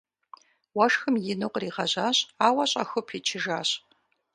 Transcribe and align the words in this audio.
Уэшхым 0.77 1.15
ину 1.31 1.49
къригъэжьащ, 1.53 2.17
ауэ 2.47 2.63
щӏэхыу 2.71 3.03
пичыжащ. 3.07 3.69